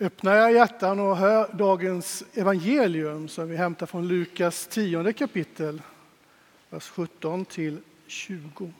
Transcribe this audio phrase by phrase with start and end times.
[0.00, 5.82] Öppnar jag hjärtan och hör dagens evangelium som vi hämtar från Lukas 10 kapitel,
[6.70, 8.72] vers 17 till 20.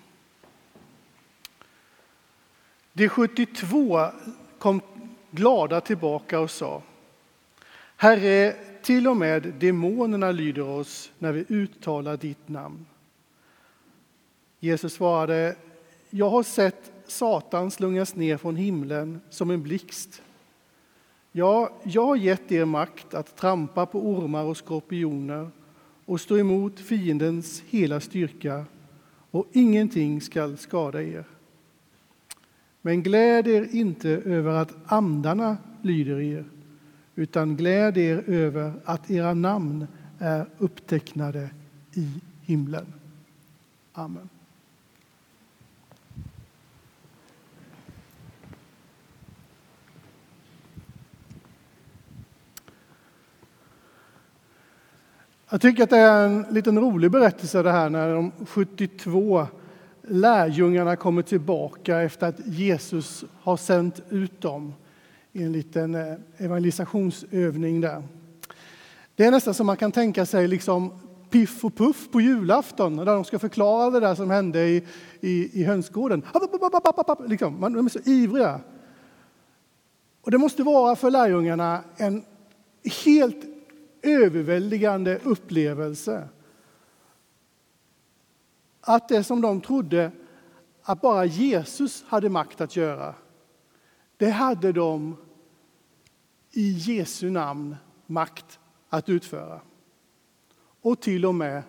[2.92, 4.06] De 72
[4.58, 4.80] kom
[5.30, 6.82] glada tillbaka och sa
[7.96, 12.86] Herre, till och med demonerna lyder oss när vi uttalar ditt namn.
[14.60, 15.56] Jesus svarade,
[16.10, 20.22] jag har sett Satan slungas ner från himlen som en blixt.
[21.38, 25.50] Ja, jag har gett er makt att trampa på ormar och skorpioner
[26.04, 28.64] och stå emot fiendens hela styrka,
[29.30, 31.24] och ingenting skall skada er.
[32.82, 36.44] Men gläd er inte över att andarna lyder er,
[37.14, 39.86] utan gläd er över att era namn
[40.18, 41.50] är upptecknade
[41.94, 42.08] i
[42.42, 42.86] himlen.
[43.92, 44.28] Amen.
[55.50, 59.46] Jag tycker att det är en liten rolig berättelse det här när de 72
[60.02, 64.74] lärjungarna kommer tillbaka efter att Jesus har sänt ut dem
[65.32, 68.02] i en liten eh, evangelisationsövning där.
[69.14, 70.92] Det är nästan som man kan tänka sig liksom
[71.30, 74.84] Piff och Puff på julafton, där de ska förklara det där som hände i,
[75.20, 76.22] i, i hönsgården.
[77.26, 78.60] Liksom, de är så ivriga.
[80.22, 82.22] Och det måste vara för lärjungarna en
[83.04, 83.55] helt
[84.06, 86.28] överväldigande upplevelse.
[88.80, 90.10] Att det som de trodde
[90.82, 93.14] att bara Jesus hade makt att göra,
[94.16, 95.16] det hade de
[96.52, 97.76] i Jesu namn
[98.06, 99.60] makt att utföra.
[100.80, 101.62] Och till och med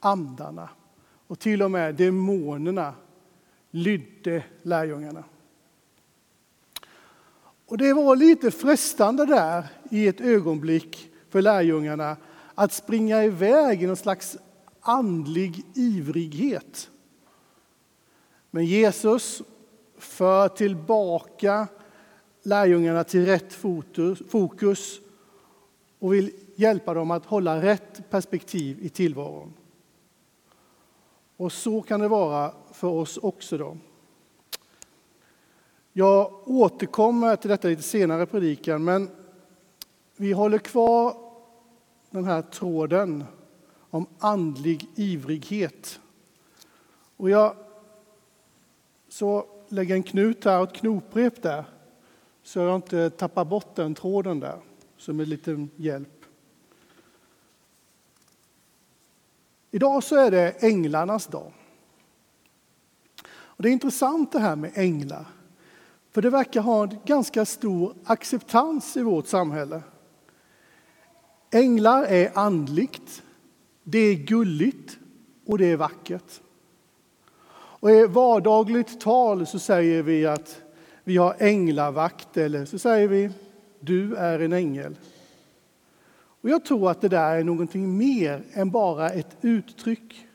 [0.00, 0.68] andarna
[1.26, 2.94] och till och med demonerna
[3.70, 5.24] lydde lärjungarna.
[7.66, 12.16] Och det var lite frestande där i ett ögonblick för lärjungarna
[12.54, 14.36] att springa iväg i någon slags
[14.80, 16.90] andlig ivrighet.
[18.50, 19.42] Men Jesus
[19.98, 21.66] för tillbaka
[22.42, 23.52] lärjungarna till rätt
[24.28, 25.00] fokus
[25.98, 29.52] och vill hjälpa dem att hålla rätt perspektiv i tillvaron.
[31.36, 33.58] Och så kan det vara för oss också.
[33.58, 33.76] då.
[35.92, 39.10] Jag återkommer till detta lite senare i predikan, men
[40.16, 41.23] vi håller kvar
[42.14, 43.24] den här tråden
[43.90, 46.00] om andlig ivrighet.
[47.16, 47.56] Och jag
[49.08, 51.64] så lägger en knut här och ett knoprep där
[52.42, 54.60] så jag inte tappar bort den tråden där
[54.96, 56.24] som en liten hjälp.
[59.70, 61.52] Idag så är det änglarnas dag.
[63.26, 65.26] Och det är intressant det här med änglar.
[66.10, 69.82] För det verkar ha en ganska stor acceptans i vårt samhälle.
[71.54, 73.22] Änglar är andligt,
[73.84, 74.98] det är gulligt
[75.46, 76.40] och det är vackert.
[77.54, 80.62] Och I vardagligt tal så säger vi att
[81.04, 83.30] vi har änglavakt eller så säger vi
[83.80, 84.96] du är en ängel.
[86.40, 90.26] Och Jag tror att det där är någonting mer än bara ett uttryck.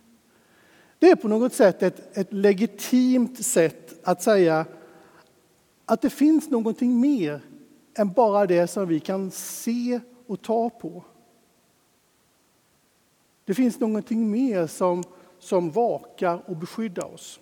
[0.99, 4.65] Det är på något sätt ett, ett legitimt sätt att säga
[5.85, 7.41] att det finns någonting mer
[7.97, 11.03] än bara det som vi kan se och ta på.
[13.45, 15.03] Det finns någonting mer som,
[15.39, 17.39] som vakar och beskyddar oss.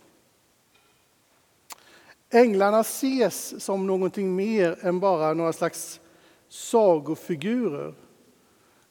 [2.29, 5.99] Änglarna ses som någonting mer än bara några slags
[6.47, 7.93] sagofigurer.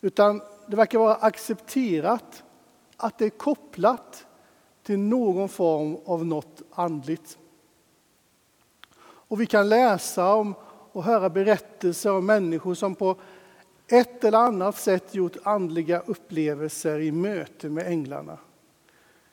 [0.00, 2.44] Utan det verkar vara accepterat
[2.96, 4.26] att det är kopplat
[4.82, 7.38] till någon form av något andligt.
[8.98, 10.54] Och vi kan läsa om
[10.92, 13.16] och höra berättelser om människor som på
[13.88, 18.38] ett eller annat sätt gjort andliga upplevelser i möte med änglarna.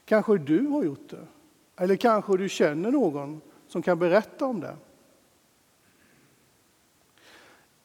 [0.05, 1.27] Kanske du har gjort det,
[1.77, 4.75] eller kanske du känner någon som kan berätta om det.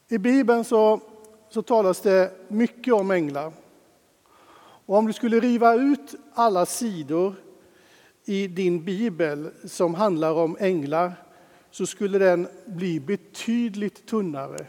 [0.08, 1.00] I Bibeln så,
[1.48, 3.52] så talas det mycket om änglar.
[4.86, 7.34] Och om du skulle riva ut alla sidor
[8.24, 11.12] i din bibel som handlar om änglar
[11.70, 14.66] så skulle den bli betydligt tunnare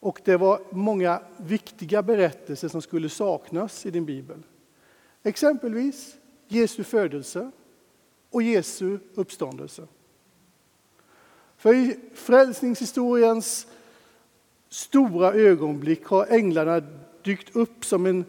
[0.00, 4.42] och det var många viktiga berättelser som skulle saknas i din bibel.
[5.22, 6.16] Exempelvis
[6.48, 7.50] Jesu födelse
[8.30, 9.86] och Jesu uppståndelse.
[11.56, 13.66] För i frälsningshistoriens
[14.68, 16.82] stora ögonblick har änglarna
[17.22, 18.24] dykt upp som en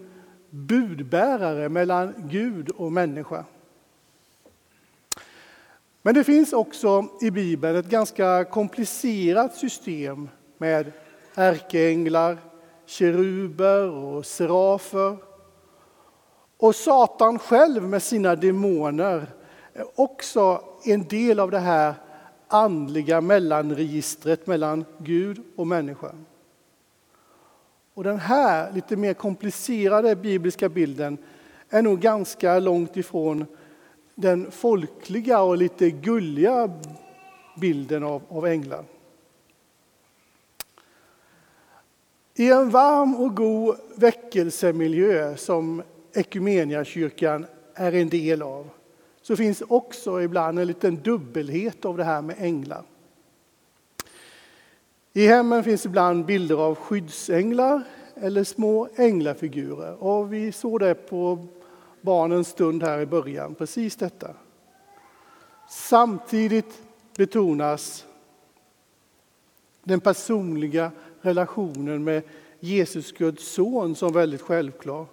[0.50, 3.46] budbärare mellan Gud och människa.
[6.02, 10.92] Men det finns också i Bibeln ett ganska komplicerat system med
[11.40, 12.38] ärkeänglar,
[12.86, 15.18] keruber och serafer.
[16.58, 19.28] Och Satan själv med sina demoner
[19.74, 21.94] är också en del av det här
[22.48, 26.26] andliga mellanregistret mellan Gud och människan.
[27.94, 31.18] Och den här lite mer komplicerade bibliska bilden
[31.70, 33.46] är nog ganska långt ifrån
[34.16, 36.72] den folkliga och lite gulliga
[37.62, 38.86] bilden av, av änglar.
[42.40, 45.84] I en varm och god väckelsemiljö som
[46.84, 48.70] kyrkan är en del av
[49.22, 52.84] så finns också ibland en liten dubbelhet av det här med änglar.
[55.14, 57.84] I hemmen finns ibland bilder av skyddsänglar
[58.16, 60.04] eller små änglafigurer.
[60.04, 61.48] Och vi såg det på
[62.02, 64.36] barnens stund här i början, precis detta.
[65.70, 66.82] Samtidigt
[67.18, 68.06] betonas
[69.84, 72.24] den personliga relationen med
[72.60, 75.06] Jesus, Guds son, som väldigt självklar.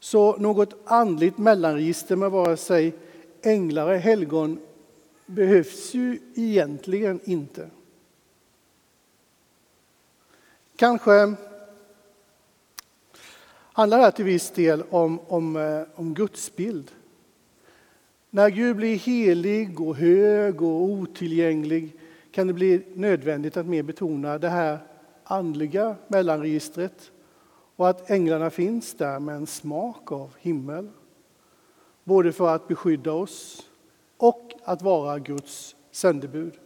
[0.00, 2.94] Så något andligt mellanregister med vare sig
[3.42, 4.58] änglar eller helgon
[5.26, 7.70] behövs ju egentligen inte.
[10.76, 11.34] Kanske
[13.72, 16.90] handlar det här till viss del om, om, eh, om Guds gudsbild.
[18.30, 21.96] När Gud blir helig och hög och otillgänglig
[22.30, 24.78] kan det bli nödvändigt att mer betona det här
[25.24, 27.12] andliga mellanregistret
[27.76, 30.90] och att änglarna finns där med en smak av himmel.
[32.04, 33.68] Både för att beskydda oss
[34.16, 36.58] och att vara Guds sändebud.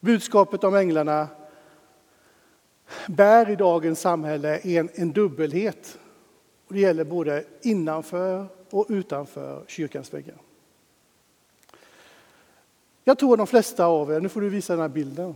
[0.00, 1.28] Budskapet om änglarna
[3.08, 5.98] bär i dagens samhälle en, en dubbelhet.
[6.66, 10.36] Och det gäller både innanför och utanför kyrkans väggar.
[13.04, 15.34] Jag tror de flesta av er, nu får du visa den här bilden,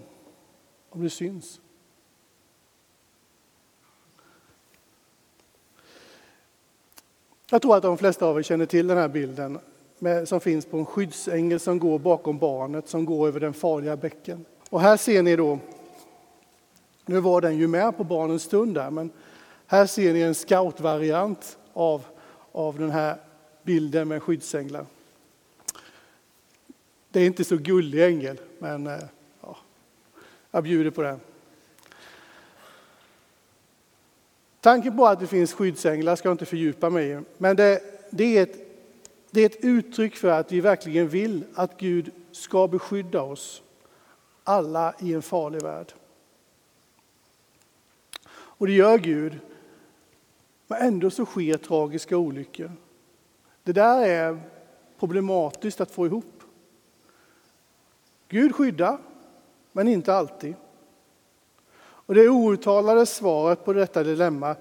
[0.91, 1.61] om det syns.
[7.51, 9.59] Jag tror att de flesta av er känner till den här bilden
[9.99, 13.97] med, som finns på en skyddsängel som går bakom barnet som går över den farliga
[13.97, 14.45] bäcken.
[14.71, 15.59] Och här ser ni då,
[17.07, 19.11] nu var den ju med på barnens stund där, men
[19.67, 22.07] här ser ni en scoutvariant av,
[22.53, 23.17] av den här
[23.63, 24.87] bilden med skyddsänglar.
[27.11, 28.99] Det är inte så gullig ängel, men eh,
[30.51, 31.19] jag bjuder på det.
[34.61, 38.39] Tanken på att det finns skyddsänglar ska jag inte fördjupa mig i, men det, det,
[38.39, 38.57] är ett,
[39.31, 43.63] det är ett uttryck för att vi verkligen vill att Gud ska beskydda oss
[44.45, 45.93] alla i en farlig värld.
[48.33, 49.39] Och det gör Gud,
[50.67, 52.73] men ändå så sker tragiska olyckor.
[53.63, 54.41] Det där är
[54.99, 56.43] problematiskt att få ihop.
[58.29, 58.99] Gud skyddar,
[59.73, 60.55] men inte alltid.
[61.83, 64.57] Och det outtalade svaret på detta dilemma,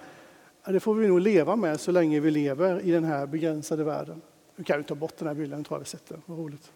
[0.65, 4.21] det får vi nog leva med så länge vi lever i den här begränsade världen.
[4.55, 6.19] Nu kan vi ta bort den här bilden, tror jag vi sätter.
[6.25, 6.71] Vad roligt.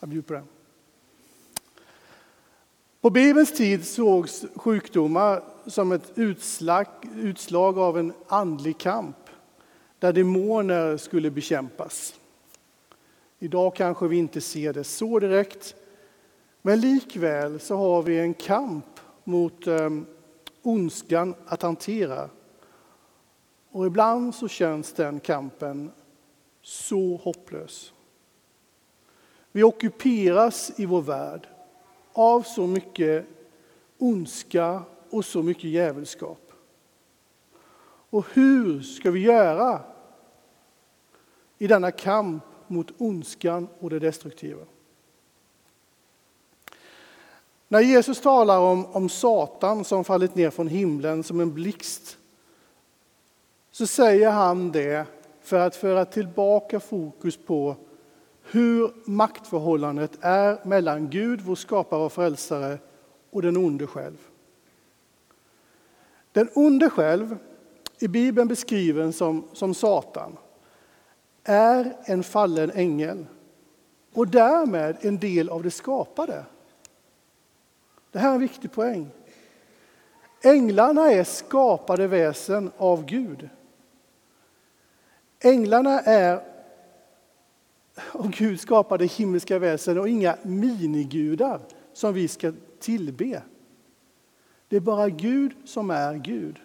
[0.00, 0.48] Jag bjuder på den.
[3.00, 6.86] På Bibelns tid sågs sjukdomar som ett utslag,
[7.16, 9.16] utslag av en andlig kamp
[9.98, 12.14] där demoner skulle bekämpas.
[13.38, 15.74] Idag kanske vi inte ser det så direkt,
[16.66, 19.90] men likväl så har vi en kamp mot eh,
[20.62, 22.30] ondskan att hantera.
[23.70, 25.90] Och ibland så känns den kampen
[26.62, 27.92] så hopplös.
[29.52, 31.48] Vi ockuperas i vår värld
[32.12, 33.26] av så mycket
[33.98, 36.52] ondska och så mycket djävulskap.
[38.10, 39.80] Och hur ska vi göra
[41.58, 44.64] i denna kamp mot ondskan och det destruktiva?
[47.68, 52.18] När Jesus talar om, om Satan som fallit ner från himlen som en blixt
[53.70, 55.06] så säger han det
[55.40, 57.76] för att föra tillbaka fokus på
[58.42, 62.78] hur maktförhållandet är mellan Gud, vår skapare och frälsare,
[63.30, 64.18] och den onde själv.
[66.32, 67.38] Den onde själv,
[67.98, 70.36] i Bibeln beskriven som, som Satan,
[71.44, 73.26] är en fallen ängel
[74.14, 76.44] och därmed en del av det skapade.
[78.16, 79.10] Det här är en viktig poäng.
[80.42, 83.48] Änglarna är skapade väsen av Gud.
[85.40, 86.40] Änglarna är
[88.12, 91.60] av Gud skapade himmelska väsen och inga minigudar
[91.92, 93.42] som vi ska tillbe.
[94.68, 96.60] Det är bara Gud som är Gud.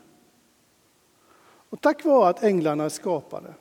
[1.70, 3.54] Och tack vare att änglarna är skapade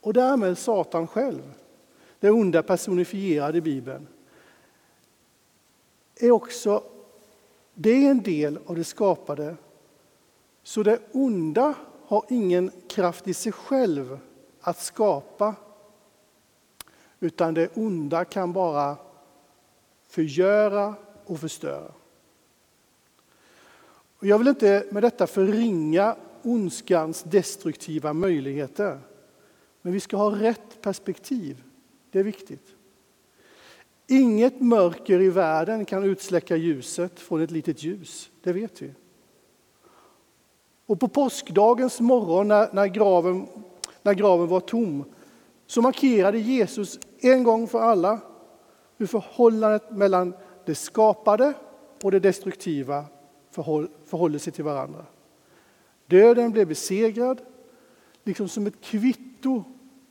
[0.00, 1.52] och därmed Satan själv,
[2.20, 4.06] det onda personifierade i Bibeln,
[6.16, 6.82] är också
[7.78, 9.56] det är en del av det skapade.
[10.62, 11.74] Så det onda
[12.06, 14.18] har ingen kraft i sig själv
[14.60, 15.54] att skapa.
[17.20, 18.96] Utan det onda kan bara
[20.08, 21.92] förgöra och förstöra.
[24.18, 29.00] Och jag vill inte med detta förringa ondskans destruktiva möjligheter.
[29.82, 31.62] Men vi ska ha rätt perspektiv.
[32.10, 32.75] Det är viktigt.
[34.06, 38.92] Inget mörker i världen kan utsläcka ljuset från ett litet ljus, det vet vi.
[40.86, 43.46] Och på påskdagens morgon när, när, graven,
[44.02, 45.04] när graven var tom
[45.66, 48.20] så markerade Jesus en gång för alla
[48.96, 50.34] hur förhållandet mellan
[50.64, 51.52] det skapade
[52.02, 53.04] och det destruktiva
[53.50, 55.06] förhåll, förhåller sig till varandra.
[56.06, 57.40] Döden blev besegrad,
[58.24, 59.64] liksom som ett kvitto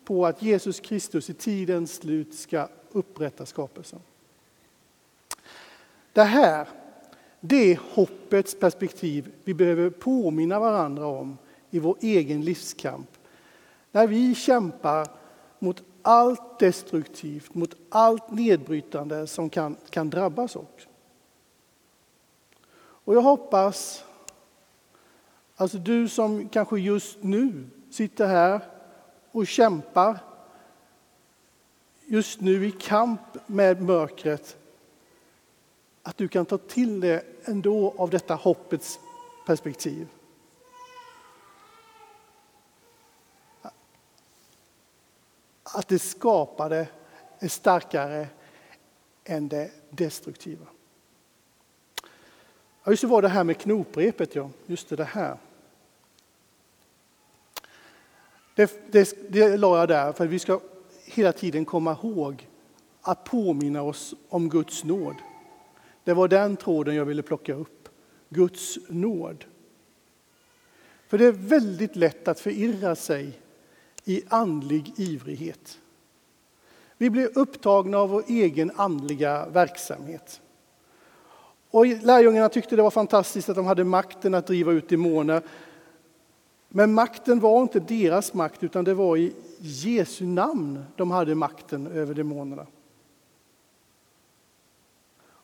[0.05, 3.99] på att Jesus Kristus i tidens slut ska upprätta skapelsen.
[6.13, 6.67] Det här
[7.47, 11.37] det är hoppets perspektiv vi behöver påminna varandra om
[11.69, 13.09] i vår egen livskamp.
[13.91, 15.07] När vi kämpar
[15.59, 20.87] mot allt destruktivt, mot allt nedbrytande som kan, kan drabbas oss.
[22.77, 24.03] Och jag hoppas,
[25.55, 28.61] alltså du som kanske just nu sitter här
[29.35, 30.19] och kämpar
[32.05, 34.57] just nu i kamp med mörkret,
[36.03, 38.99] att du kan ta till dig ändå av detta hoppets
[39.45, 40.07] perspektiv.
[45.63, 46.87] Att det skapade
[47.39, 48.27] är starkare
[49.23, 50.65] än det destruktiva.
[52.83, 54.49] Ja, just det var det här med knoprepet, ja.
[54.65, 55.37] Just det, det här.
[58.55, 60.59] Det, det, det la jag där för att vi ska
[61.05, 62.47] hela tiden komma ihåg
[63.01, 65.15] att påminna oss om Guds nåd.
[66.03, 67.89] Det var den tråden jag ville plocka upp.
[68.29, 69.45] Guds nåd.
[71.07, 73.39] För det är väldigt lätt att förirra sig
[74.05, 75.79] i andlig ivrighet.
[76.97, 80.41] Vi blir upptagna av vår egen andliga verksamhet.
[81.71, 85.41] Och lärjungarna tyckte det var fantastiskt att de hade makten att driva ut demoner.
[86.77, 91.87] Men makten var inte deras makt, utan det var i Jesu namn de hade makten
[91.87, 92.67] över demonerna.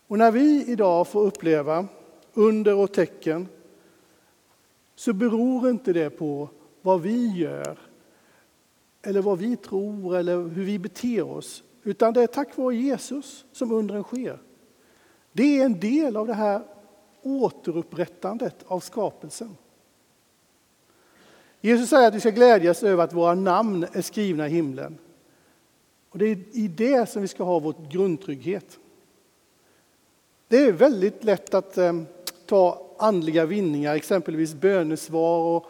[0.07, 1.87] Och när vi idag får uppleva
[2.33, 3.47] under och tecken
[4.95, 6.49] så beror inte det på
[6.81, 7.79] vad vi gör
[9.01, 11.63] eller vad vi tror eller hur vi beter oss.
[11.83, 14.39] Utan det är tack vare Jesus som undren sker.
[15.31, 16.61] Det är en del av det här
[17.21, 19.55] återupprättandet av skapelsen.
[21.61, 24.97] Jesus säger att vi ska glädjas över att våra namn är skrivna i himlen.
[26.09, 28.79] Och Det är i det som vi ska ha vår grundtrygghet.
[30.47, 32.01] Det är väldigt lätt att eh,
[32.45, 35.65] ta andliga vinningar, exempelvis bönesvar och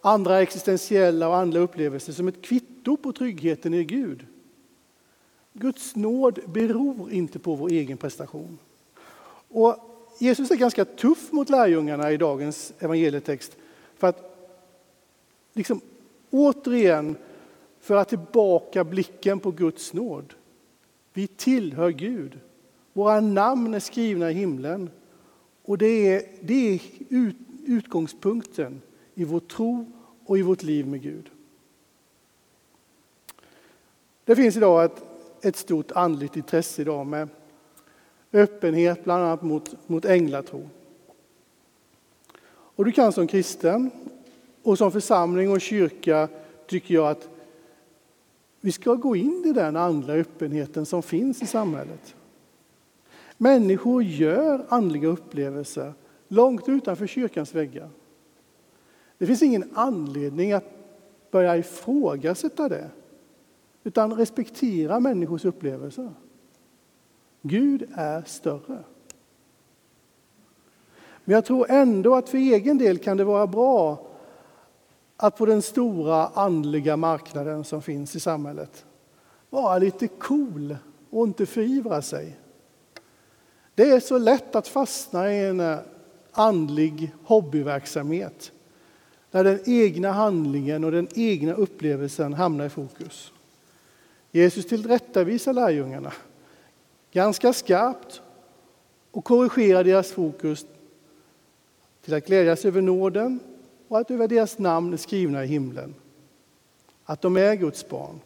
[0.00, 4.26] andra existentiella och andliga upplevelser som ett kvitto på tryggheten i Gud.
[5.52, 8.58] Guds nåd beror inte på vår egen prestation.
[9.48, 9.76] Och
[10.18, 13.56] Jesus är ganska tuff mot lärjungarna i dagens evangelietext
[13.98, 14.35] för att
[15.56, 15.80] liksom
[16.30, 17.16] återigen
[17.80, 20.34] föra tillbaka blicken på Guds nåd.
[21.12, 22.38] Vi tillhör Gud.
[22.92, 24.90] Våra namn är skrivna i himlen.
[25.62, 27.36] Och det är, det är ut,
[27.66, 28.82] utgångspunkten
[29.14, 29.92] i vår tro
[30.26, 31.30] och i vårt liv med Gud.
[34.24, 35.02] Det finns idag ett,
[35.42, 37.28] ett stort andligt intresse idag med
[38.32, 40.68] öppenhet bland annat mot, mot änglatro.
[42.48, 43.90] Och du kan som kristen
[44.66, 46.28] och som församling och kyrka
[46.66, 47.28] tycker jag att
[48.60, 52.16] vi ska gå in i den andliga öppenheten som finns i samhället.
[53.36, 55.92] Människor gör andliga upplevelser
[56.28, 57.88] långt utanför kyrkans väggar.
[59.18, 60.64] Det finns ingen anledning att
[61.30, 62.90] börja ifrågasätta det,
[63.84, 66.14] utan respektera människors upplevelser.
[67.42, 68.78] Gud är större.
[71.24, 74.05] Men jag tror ändå att för egen del kan det vara bra
[75.16, 78.84] att på den stora andliga marknaden som finns i samhället
[79.50, 80.76] vara lite cool
[81.10, 82.36] och inte förivra sig.
[83.74, 85.78] Det är så lätt att fastna i en eh,
[86.32, 88.52] andlig hobbyverksamhet
[89.30, 93.32] där den egna handlingen och den egna upplevelsen hamnar i fokus.
[94.30, 96.12] Jesus tillrättavisar lärjungarna
[97.12, 98.22] ganska skarpt
[99.10, 100.66] och korrigerar deras fokus
[102.04, 103.40] till att glädjas över nåden
[103.88, 105.94] och att över deras namn är skrivna i himlen.
[107.04, 108.20] Att de är Guds barn.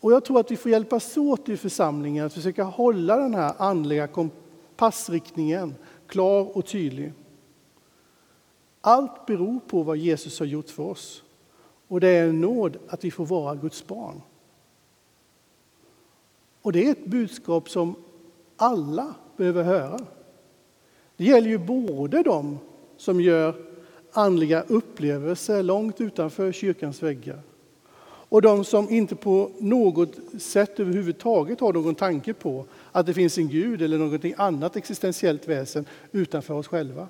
[0.00, 3.54] Och jag tror att vi får hjälpas åt i församlingen att försöka hålla den här
[3.58, 5.74] andliga kompassriktningen
[6.06, 7.12] klar och tydlig.
[8.80, 11.22] Allt beror på vad Jesus har gjort för oss.
[11.88, 14.22] Och det är en nåd att vi får vara Guds barn.
[16.62, 17.94] Och det är ett budskap som
[18.56, 20.00] alla behöver höra.
[21.16, 22.58] Det gäller ju både dem
[22.96, 23.71] som gör
[24.12, 27.42] andliga upplevelser långt utanför kyrkans väggar
[28.32, 33.38] och de som inte på något sätt överhuvudtaget har någon tanke på att det finns
[33.38, 37.08] en Gud eller något annat existentiellt väsen utanför oss själva.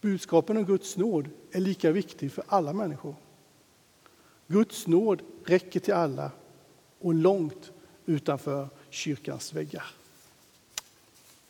[0.00, 3.14] Budskapen om Guds nåd är lika viktig för alla människor.
[4.46, 6.30] Guds nåd räcker till alla
[7.00, 7.70] och långt
[8.06, 9.86] utanför kyrkans väggar.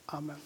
[0.07, 0.37] Amen.